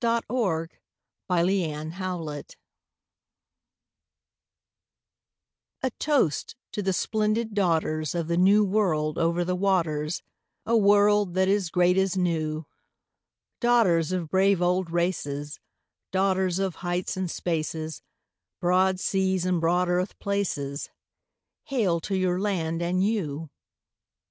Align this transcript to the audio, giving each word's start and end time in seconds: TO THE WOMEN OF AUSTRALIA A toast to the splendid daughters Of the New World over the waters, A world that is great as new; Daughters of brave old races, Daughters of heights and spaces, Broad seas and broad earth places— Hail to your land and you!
TO 0.01 0.07
THE 0.27 0.33
WOMEN 1.29 1.91
OF 1.93 1.95
AUSTRALIA 1.99 2.55
A 5.83 5.91
toast 5.99 6.55
to 6.71 6.81
the 6.81 6.91
splendid 6.91 7.53
daughters 7.53 8.15
Of 8.15 8.27
the 8.27 8.35
New 8.35 8.65
World 8.65 9.19
over 9.19 9.43
the 9.45 9.53
waters, 9.55 10.23
A 10.65 10.75
world 10.75 11.35
that 11.35 11.47
is 11.47 11.69
great 11.69 11.99
as 11.99 12.17
new; 12.17 12.65
Daughters 13.59 14.11
of 14.11 14.31
brave 14.31 14.59
old 14.59 14.89
races, 14.89 15.59
Daughters 16.11 16.57
of 16.57 16.77
heights 16.81 17.15
and 17.15 17.29
spaces, 17.29 18.01
Broad 18.59 18.99
seas 18.99 19.45
and 19.45 19.61
broad 19.61 19.87
earth 19.87 20.17
places— 20.17 20.89
Hail 21.65 21.99
to 21.99 22.17
your 22.17 22.39
land 22.39 22.81
and 22.81 23.03
you! 23.05 23.51